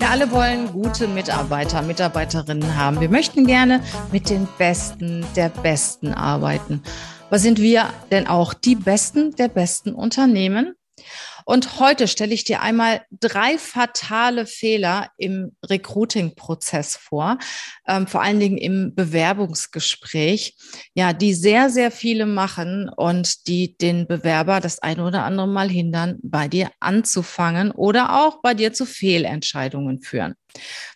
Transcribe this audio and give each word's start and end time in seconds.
Wir 0.00 0.08
alle 0.08 0.30
wollen 0.30 0.72
gute 0.72 1.06
Mitarbeiter, 1.08 1.82
Mitarbeiterinnen 1.82 2.74
haben. 2.74 3.00
Wir 3.02 3.10
möchten 3.10 3.46
gerne 3.46 3.82
mit 4.10 4.30
den 4.30 4.48
Besten 4.56 5.26
der 5.36 5.50
Besten 5.50 6.14
arbeiten. 6.14 6.82
Was 7.28 7.42
sind 7.42 7.60
wir 7.60 7.84
denn 8.10 8.26
auch 8.26 8.54
die 8.54 8.76
Besten 8.76 9.36
der 9.36 9.48
besten 9.48 9.94
Unternehmen? 9.94 10.74
Und 11.44 11.78
heute 11.80 12.08
stelle 12.08 12.34
ich 12.34 12.44
dir 12.44 12.60
einmal 12.60 13.02
drei 13.10 13.58
fatale 13.58 14.46
Fehler 14.46 15.10
im 15.16 15.56
Recruiting-Prozess 15.64 16.96
vor, 16.96 17.38
ähm, 17.86 18.06
vor 18.06 18.22
allen 18.22 18.40
Dingen 18.40 18.58
im 18.58 18.94
Bewerbungsgespräch, 18.94 20.56
ja, 20.94 21.12
die 21.12 21.34
sehr, 21.34 21.70
sehr 21.70 21.90
viele 21.90 22.26
machen 22.26 22.88
und 22.88 23.46
die 23.46 23.76
den 23.76 24.06
Bewerber 24.06 24.60
das 24.60 24.80
eine 24.80 25.04
oder 25.04 25.24
andere 25.24 25.48
Mal 25.48 25.68
hindern, 25.68 26.18
bei 26.22 26.48
dir 26.48 26.70
anzufangen 26.80 27.70
oder 27.70 28.24
auch 28.24 28.40
bei 28.42 28.54
dir 28.54 28.72
zu 28.72 28.86
Fehlentscheidungen 28.86 30.00
führen. 30.00 30.34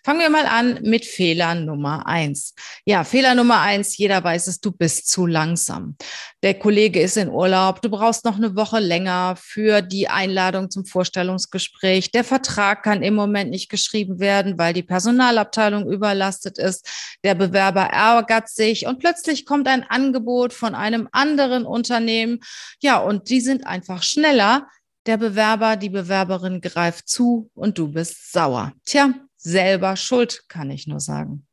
Fangen 0.04 0.20
wir 0.20 0.28
mal 0.28 0.46
an 0.46 0.80
mit 0.82 1.06
Fehler 1.06 1.54
Nummer 1.54 2.06
eins. 2.06 2.54
Ja, 2.84 3.04
Fehler 3.04 3.34
Nummer 3.34 3.60
eins, 3.60 3.96
jeder 3.96 4.22
weiß 4.22 4.48
es, 4.48 4.60
du 4.60 4.70
bist 4.70 5.08
zu 5.08 5.24
langsam. 5.24 5.96
Der 6.42 6.58
Kollege 6.58 7.00
ist 7.00 7.16
in 7.16 7.30
Urlaub, 7.30 7.80
du 7.80 7.88
brauchst 7.88 8.26
noch 8.26 8.36
eine 8.36 8.54
Woche 8.54 8.80
länger 8.80 9.34
für 9.38 9.80
die 9.80 10.08
Einladung 10.08 10.70
zum 10.70 10.84
Vorstellungsgespräch. 10.84 12.10
Der 12.10 12.22
Vertrag 12.22 12.82
kann 12.82 13.02
im 13.02 13.14
Moment 13.14 13.50
nicht 13.50 13.70
geschrieben 13.70 14.20
werden, 14.20 14.58
weil 14.58 14.74
die 14.74 14.82
Personalabteilung 14.82 15.90
überlastet 15.90 16.58
ist. 16.58 16.86
Der 17.24 17.34
Bewerber 17.34 17.84
ärgert 17.84 18.50
sich 18.50 18.86
und 18.86 18.98
plötzlich 18.98 19.46
kommt 19.46 19.68
ein 19.68 19.84
Angebot 19.84 20.52
von 20.52 20.74
einem 20.74 21.08
anderen 21.12 21.64
Unternehmen. 21.64 22.40
Ja, 22.82 22.98
und 22.98 23.30
die 23.30 23.40
sind 23.40 23.66
einfach 23.66 24.02
schneller. 24.02 24.68
Der 25.06 25.16
Bewerber, 25.16 25.76
die 25.76 25.90
Bewerberin 25.90 26.60
greift 26.60 27.08
zu 27.08 27.50
und 27.54 27.78
du 27.78 27.88
bist 27.88 28.32
sauer. 28.32 28.72
Tja, 28.86 29.14
selber 29.44 29.96
schuld, 29.96 30.42
kann 30.48 30.70
ich 30.70 30.86
nur 30.86 31.00
sagen. 31.00 31.46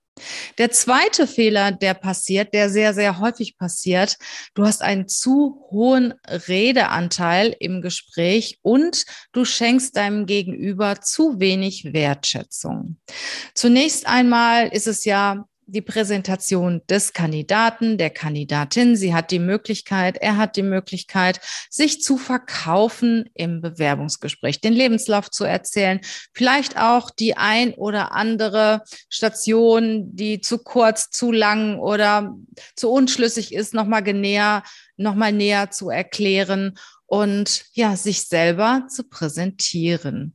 Der 0.58 0.72
zweite 0.72 1.26
Fehler, 1.26 1.72
der 1.72 1.94
passiert, 1.94 2.54
der 2.54 2.70
sehr, 2.70 2.94
sehr 2.94 3.20
häufig 3.20 3.58
passiert, 3.58 4.18
du 4.54 4.66
hast 4.66 4.82
einen 4.82 5.08
zu 5.08 5.66
hohen 5.72 6.14
Redeanteil 6.28 7.56
im 7.60 7.82
Gespräch 7.82 8.60
und 8.62 9.06
du 9.32 9.46
schenkst 9.46 9.96
deinem 9.96 10.26
Gegenüber 10.26 11.02
zu 11.02 11.40
wenig 11.40 11.94
Wertschätzung. 11.94 12.98
Zunächst 13.56 14.06
einmal 14.06 14.68
ist 14.68 14.88
es 14.88 15.06
ja 15.06 15.46
die 15.72 15.82
Präsentation 15.82 16.82
des 16.90 17.14
Kandidaten, 17.14 17.98
der 17.98 18.10
Kandidatin. 18.10 18.96
Sie 18.96 19.14
hat 19.14 19.32
die 19.32 19.40
Möglichkeit, 19.40 20.18
er 20.18 20.38
hat 20.38 20.58
die 20.58 20.64
Möglichkeit, 20.64 21.40
sich 21.70 22.02
zu 22.02 22.18
verkaufen 22.18 23.30
im 23.34 23.62
Bewerbungsgespräch, 23.62 24.60
den 24.60 24.74
Lebenslauf 24.74 25.32
zu 25.32 25.46
erzählen, 25.46 26.02
vielleicht 26.34 26.78
auch 26.78 27.10
die 27.10 27.38
ein 27.38 27.74
oder 27.74 28.12
andere 28.12 28.84
Station, 29.10 30.16
die 30.16 30.42
zu 30.42 30.58
kurz, 30.60 31.10
zu 31.10 31.32
lang 31.32 31.80
oder 31.80 32.36
zu 32.76 32.92
unschlüssig 32.92 33.54
ist, 33.54 33.74
nochmal 33.74 34.02
näher, 34.02 34.64
nochmal 34.98 35.32
näher 35.32 35.72
zu 35.72 35.90
erklären 35.90 36.78
und 37.12 37.66
ja, 37.74 37.98
sich 37.98 38.30
selber 38.30 38.86
zu 38.88 39.04
präsentieren. 39.04 40.34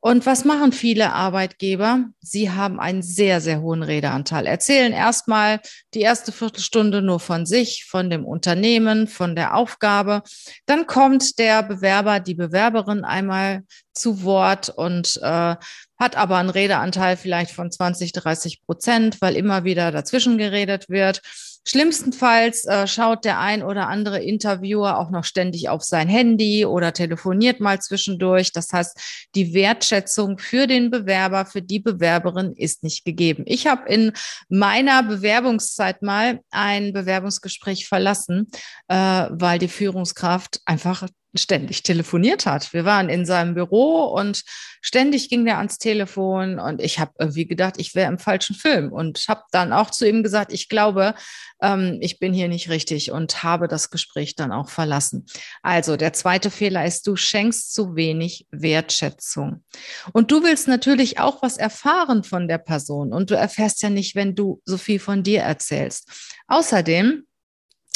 Und 0.00 0.24
was 0.24 0.46
machen 0.46 0.72
viele 0.72 1.12
Arbeitgeber? 1.12 2.06
Sie 2.20 2.50
haben 2.50 2.80
einen 2.80 3.02
sehr, 3.02 3.42
sehr 3.42 3.60
hohen 3.60 3.82
Redeanteil. 3.82 4.46
Erzählen 4.46 4.94
erstmal 4.94 5.60
die 5.92 6.00
erste 6.00 6.32
Viertelstunde 6.32 7.02
nur 7.02 7.20
von 7.20 7.44
sich, 7.44 7.84
von 7.84 8.08
dem 8.08 8.24
Unternehmen, 8.24 9.06
von 9.06 9.36
der 9.36 9.54
Aufgabe. 9.54 10.22
Dann 10.64 10.86
kommt 10.86 11.38
der 11.38 11.62
Bewerber, 11.62 12.20
die 12.20 12.34
Bewerberin 12.34 13.04
einmal 13.04 13.62
zu 13.92 14.22
Wort 14.22 14.70
und 14.70 15.20
äh, 15.22 15.56
hat 15.98 16.16
aber 16.16 16.38
einen 16.38 16.50
Redeanteil 16.50 17.18
vielleicht 17.18 17.50
von 17.50 17.70
20, 17.70 18.12
30 18.12 18.62
Prozent, 18.64 19.20
weil 19.20 19.36
immer 19.36 19.64
wieder 19.64 19.92
dazwischen 19.92 20.38
geredet 20.38 20.88
wird. 20.88 21.20
Schlimmstenfalls 21.66 22.64
äh, 22.66 22.86
schaut 22.86 23.24
der 23.24 23.38
ein 23.38 23.62
oder 23.62 23.88
andere 23.88 24.22
Interviewer 24.22 24.98
auch 24.98 25.10
noch 25.10 25.24
ständig 25.24 25.68
auf 25.68 25.82
sein 25.82 26.08
Handy 26.08 26.66
oder 26.66 26.92
telefoniert 26.92 27.60
mal 27.60 27.80
zwischendurch. 27.80 28.52
Das 28.52 28.72
heißt, 28.72 29.28
die 29.34 29.54
Wertschätzung 29.54 30.38
für 30.38 30.66
den 30.66 30.90
Bewerber, 30.90 31.46
für 31.46 31.62
die 31.62 31.80
Bewerberin 31.80 32.52
ist 32.52 32.82
nicht 32.82 33.04
gegeben. 33.04 33.44
Ich 33.46 33.66
habe 33.66 33.88
in 33.88 34.12
meiner 34.48 35.02
Bewerbungszeit 35.02 36.02
mal 36.02 36.40
ein 36.50 36.92
Bewerbungsgespräch 36.92 37.88
verlassen, 37.88 38.50
äh, 38.88 38.94
weil 39.30 39.58
die 39.58 39.68
Führungskraft 39.68 40.60
einfach 40.66 41.08
ständig 41.34 41.82
telefoniert 41.82 42.46
hat. 42.46 42.72
Wir 42.72 42.84
waren 42.84 43.08
in 43.08 43.26
seinem 43.26 43.54
Büro 43.54 44.04
und 44.04 44.42
ständig 44.80 45.28
ging 45.28 45.44
der 45.44 45.58
ans 45.58 45.78
Telefon 45.78 46.58
und 46.58 46.80
ich 46.82 46.98
habe 46.98 47.12
irgendwie 47.18 47.46
gedacht, 47.46 47.74
ich 47.78 47.94
wäre 47.94 48.10
im 48.10 48.18
falschen 48.18 48.54
Film 48.54 48.92
und 48.92 49.24
habe 49.28 49.42
dann 49.50 49.72
auch 49.72 49.90
zu 49.90 50.08
ihm 50.08 50.22
gesagt, 50.22 50.52
ich 50.52 50.68
glaube, 50.68 51.14
ähm, 51.62 51.98
ich 52.00 52.18
bin 52.18 52.32
hier 52.32 52.48
nicht 52.48 52.68
richtig 52.68 53.10
und 53.10 53.42
habe 53.42 53.68
das 53.68 53.90
Gespräch 53.90 54.36
dann 54.36 54.52
auch 54.52 54.68
verlassen. 54.68 55.26
Also 55.62 55.96
der 55.96 56.12
zweite 56.12 56.50
Fehler 56.50 56.84
ist, 56.84 57.06
du 57.06 57.16
schenkst 57.16 57.74
zu 57.74 57.96
wenig 57.96 58.46
Wertschätzung. 58.50 59.64
Und 60.12 60.30
du 60.30 60.42
willst 60.42 60.68
natürlich 60.68 61.18
auch 61.18 61.42
was 61.42 61.56
erfahren 61.56 62.24
von 62.24 62.48
der 62.48 62.58
Person 62.58 63.12
und 63.12 63.30
du 63.30 63.36
erfährst 63.36 63.82
ja 63.82 63.90
nicht, 63.90 64.14
wenn 64.14 64.34
du 64.34 64.60
so 64.64 64.78
viel 64.78 64.98
von 64.98 65.22
dir 65.22 65.40
erzählst. 65.42 66.08
Außerdem 66.46 67.24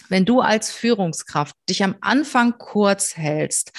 wenn 0.08 0.24
du 0.24 0.40
als 0.40 0.70
Führungskraft 0.70 1.54
dich 1.68 1.84
am 1.84 1.96
Anfang 2.00 2.56
kurz 2.58 3.16
hältst, 3.16 3.72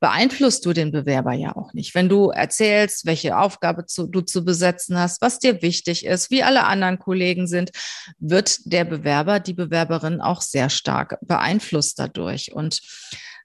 beeinflusst 0.00 0.66
du 0.66 0.72
den 0.72 0.90
Bewerber 0.90 1.32
ja 1.32 1.54
auch 1.54 1.72
nicht. 1.72 1.94
Wenn 1.94 2.08
du 2.08 2.30
erzählst, 2.30 3.06
welche 3.06 3.38
Aufgabe 3.38 3.86
zu, 3.86 4.06
du 4.06 4.20
zu 4.20 4.44
besetzen 4.44 4.98
hast, 4.98 5.22
was 5.22 5.38
dir 5.38 5.62
wichtig 5.62 6.04
ist, 6.04 6.30
wie 6.30 6.42
alle 6.42 6.64
anderen 6.64 6.98
Kollegen 6.98 7.46
sind, 7.46 7.70
wird 8.18 8.58
der 8.64 8.84
Bewerber, 8.84 9.40
die 9.40 9.54
Bewerberin 9.54 10.20
auch 10.20 10.40
sehr 10.40 10.70
stark 10.70 11.18
beeinflusst 11.22 11.98
dadurch. 11.98 12.52
Und 12.52 12.80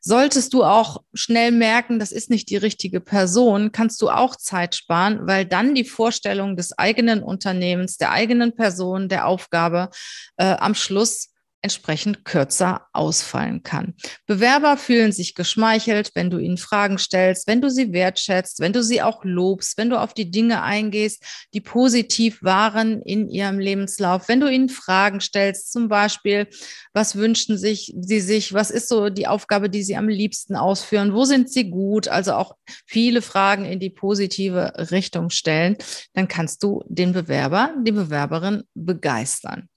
Solltest 0.04 0.56
du 0.56 0.64
auch 0.64 1.04
schnell 1.14 1.52
merken, 1.52 2.00
das 2.00 2.12
ist 2.12 2.32
nicht 2.32 2.50
die 2.50 2.58
richtige 2.58 3.02
Person, 3.02 3.72
kannst 3.72 4.02
du 4.02 4.10
auch 4.10 4.36
Zeit 4.36 4.74
sparen, 4.74 5.28
weil 5.28 5.46
dann 5.46 5.76
die 5.76 5.84
Vorstellung 5.84 6.58
des 6.58 6.76
eigenen 6.76 7.22
Unternehmens, 7.22 7.98
der 7.98 8.10
eigenen 8.10 8.56
Person, 8.56 9.10
der 9.10 9.28
Aufgabe 9.28 9.92
äh, 10.38 10.56
am 10.56 10.74
Schluss 10.74 11.31
entsprechend 11.62 12.26
kürzer 12.26 12.88
ausfallen 12.94 13.64
kann. 13.64 13.94
Bewerber 14.26 14.78
fühlen 14.78 15.12
sich 15.12 15.36
geschmeichelt, 15.36 16.12
wenn 16.16 16.30
du 16.30 16.38
ihnen 16.38 16.58
Fragen 16.58 16.98
stellst, 16.98 17.48
wenn 17.48 17.62
du 17.62 17.70
sie 17.70 17.94
wertschätzt, 17.94 18.60
wenn 18.60 18.74
du 18.74 18.84
sie 18.84 19.02
auch 19.02 19.24
lobst, 19.24 19.78
wenn 19.78 19.90
du 19.90 20.00
auf 20.00 20.14
die 20.14 20.32
Dinge 20.32 20.64
eingehst, 20.64 21.24
die 21.54 21.62
positiv 21.62 22.42
waren 22.42 23.02
in 23.02 23.30
ihrem 23.30 23.60
Lebenslauf, 23.60 24.28
wenn 24.28 24.40
du 24.40 24.48
ihnen 24.48 24.70
Fragen 24.70 25.22
stellst, 25.22 25.72
zum 25.72 25.88
Beispiel, 25.88 26.48
was 26.94 27.16
wünschen 27.16 27.58
sich 27.58 27.94
sie 28.00 28.20
sich, 28.20 28.54
was 28.54 28.72
ist 28.72 28.90
so 28.90 29.10
die 29.10 29.28
Aufgabe, 29.28 29.70
die 29.70 29.84
sie 29.84 29.96
am 29.96 30.10
liebsten 30.10 30.56
ausführen, 30.56 31.14
wo 31.14 31.26
sind 31.26 31.50
sie 31.50 31.70
gut, 31.70 32.08
also 32.08 32.34
auch 32.34 32.56
viele 32.86 33.22
Fragen 33.22 33.66
in 33.66 33.80
die 33.80 33.90
positive 33.90 34.74
Richtung 34.92 35.30
stellen, 35.30 35.78
dann 36.14 36.28
kannst 36.28 36.64
du 36.64 36.84
den 36.88 37.14
Bewerber, 37.14 37.74
die 37.86 37.92
Bewerberin 37.92 38.64
begeistern. 38.74 39.71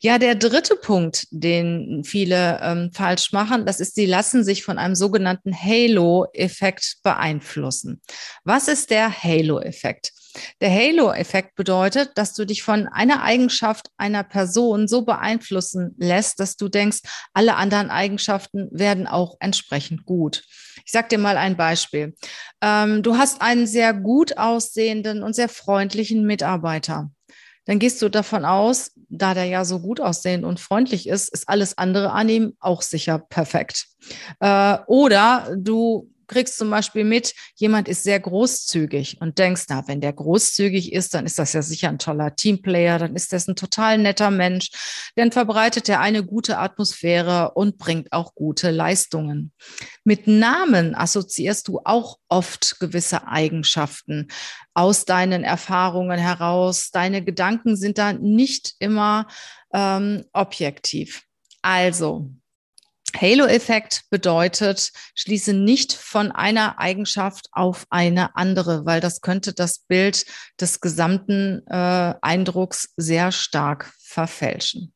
Ja, 0.00 0.18
der 0.18 0.34
dritte 0.34 0.76
Punkt, 0.76 1.26
den 1.30 2.02
viele 2.04 2.60
ähm, 2.62 2.90
falsch 2.92 3.32
machen, 3.32 3.66
das 3.66 3.80
ist, 3.80 3.94
sie 3.94 4.06
lassen 4.06 4.44
sich 4.44 4.62
von 4.62 4.78
einem 4.78 4.94
sogenannten 4.94 5.54
Halo-Effekt 5.54 6.98
beeinflussen. 7.02 8.00
Was 8.44 8.68
ist 8.68 8.90
der 8.90 9.10
Halo-Effekt? 9.10 10.12
Der 10.60 10.70
Halo-Effekt 10.70 11.54
bedeutet, 11.54 12.10
dass 12.16 12.34
du 12.34 12.44
dich 12.44 12.62
von 12.62 12.88
einer 12.88 13.22
Eigenschaft 13.22 13.88
einer 13.96 14.22
Person 14.22 14.86
so 14.86 15.02
beeinflussen 15.02 15.94
lässt, 15.98 16.40
dass 16.40 16.56
du 16.56 16.68
denkst, 16.68 17.00
alle 17.32 17.56
anderen 17.56 17.90
Eigenschaften 17.90 18.68
werden 18.70 19.06
auch 19.06 19.36
entsprechend 19.40 20.04
gut. 20.04 20.44
Ich 20.84 20.92
sage 20.92 21.08
dir 21.08 21.18
mal 21.18 21.36
ein 21.36 21.56
Beispiel. 21.56 22.14
Ähm, 22.60 23.02
du 23.02 23.16
hast 23.16 23.40
einen 23.40 23.66
sehr 23.66 23.94
gut 23.94 24.36
aussehenden 24.36 25.22
und 25.22 25.34
sehr 25.34 25.48
freundlichen 25.48 26.26
Mitarbeiter 26.26 27.10
dann 27.66 27.78
gehst 27.78 28.00
du 28.00 28.08
davon 28.08 28.44
aus, 28.44 28.92
da 29.08 29.34
der 29.34 29.44
ja 29.44 29.64
so 29.64 29.80
gut 29.80 30.00
aussehend 30.00 30.44
und 30.44 30.60
freundlich 30.60 31.08
ist, 31.08 31.28
ist 31.28 31.48
alles 31.48 31.76
andere 31.76 32.12
an 32.12 32.28
ihm 32.28 32.56
auch 32.60 32.80
sicher 32.80 33.18
perfekt. 33.18 33.86
Äh, 34.40 34.78
oder 34.86 35.54
du 35.56 36.08
kriegst 36.26 36.58
zum 36.58 36.70
Beispiel 36.70 37.04
mit, 37.04 37.34
jemand 37.54 37.88
ist 37.88 38.02
sehr 38.02 38.20
großzügig 38.20 39.20
und 39.20 39.38
denkst, 39.38 39.64
na, 39.68 39.86
wenn 39.88 40.00
der 40.00 40.12
großzügig 40.12 40.92
ist, 40.92 41.14
dann 41.14 41.26
ist 41.26 41.38
das 41.38 41.52
ja 41.52 41.62
sicher 41.62 41.88
ein 41.88 41.98
toller 41.98 42.36
Teamplayer, 42.36 42.98
dann 42.98 43.14
ist 43.14 43.32
das 43.32 43.48
ein 43.48 43.56
total 43.56 43.98
netter 43.98 44.30
Mensch, 44.30 44.70
dann 45.16 45.32
verbreitet 45.32 45.88
er 45.88 46.00
eine 46.00 46.24
gute 46.24 46.58
Atmosphäre 46.58 47.52
und 47.54 47.78
bringt 47.78 48.12
auch 48.12 48.34
gute 48.34 48.70
Leistungen. 48.70 49.52
Mit 50.04 50.26
Namen 50.26 50.94
assoziierst 50.94 51.68
du 51.68 51.80
auch 51.84 52.18
oft 52.28 52.78
gewisse 52.80 53.26
Eigenschaften 53.26 54.28
aus 54.74 55.04
deinen 55.04 55.44
Erfahrungen 55.44 56.18
heraus. 56.18 56.90
Deine 56.90 57.24
Gedanken 57.24 57.76
sind 57.76 57.98
da 57.98 58.12
nicht 58.12 58.74
immer 58.78 59.26
ähm, 59.72 60.24
objektiv. 60.32 61.24
Also, 61.62 62.30
Halo-Effekt 63.20 64.02
bedeutet, 64.10 64.92
schließe 65.14 65.52
nicht 65.52 65.92
von 65.92 66.32
einer 66.32 66.78
Eigenschaft 66.78 67.48
auf 67.52 67.86
eine 67.90 68.36
andere, 68.36 68.84
weil 68.84 69.00
das 69.00 69.20
könnte 69.20 69.52
das 69.52 69.80
Bild 69.80 70.26
des 70.60 70.80
gesamten 70.80 71.66
äh, 71.66 72.14
Eindrucks 72.20 72.92
sehr 72.96 73.32
stark 73.32 73.92
verfälschen. 73.98 74.92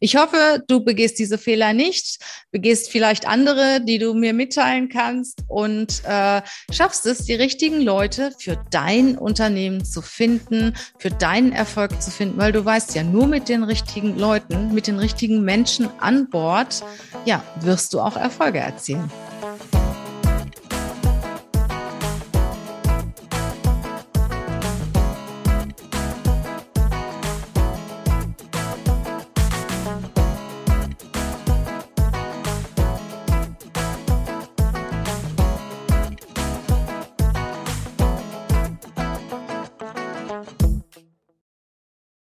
Ich 0.00 0.16
hoffe, 0.16 0.62
du 0.68 0.84
begehst 0.84 1.18
diese 1.18 1.38
Fehler 1.38 1.72
nicht, 1.72 2.18
begehst 2.50 2.90
vielleicht 2.90 3.26
andere, 3.26 3.80
die 3.80 3.98
du 3.98 4.14
mir 4.14 4.32
mitteilen 4.32 4.88
kannst 4.88 5.42
und 5.48 6.02
äh, 6.04 6.42
schaffst 6.70 7.06
es, 7.06 7.24
die 7.24 7.34
richtigen 7.34 7.80
Leute 7.80 8.32
für 8.38 8.62
dein 8.70 9.18
Unternehmen 9.18 9.84
zu 9.84 10.02
finden, 10.02 10.74
für 10.98 11.10
deinen 11.10 11.52
Erfolg 11.52 12.00
zu 12.00 12.10
finden, 12.10 12.38
weil 12.38 12.52
du 12.52 12.64
weißt 12.64 12.94
ja, 12.94 13.02
nur 13.02 13.26
mit 13.26 13.48
den 13.48 13.62
richtigen 13.62 14.18
Leuten, 14.18 14.74
mit 14.74 14.86
den 14.86 14.98
richtigen 14.98 15.42
Menschen 15.42 15.88
an 16.00 16.28
Bord, 16.30 16.82
ja, 17.24 17.42
wirst 17.60 17.94
du 17.94 18.00
auch 18.00 18.16
Erfolge 18.16 18.58
erzielen. 18.58 19.10